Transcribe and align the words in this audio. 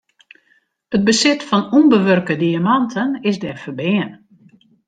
It 0.95 1.03
besit 1.07 1.41
fan 1.49 1.63
ûnbewurke 1.77 2.35
diamanten 2.41 3.09
is 3.29 3.37
dêr 3.41 3.57
ferbean. 3.63 4.09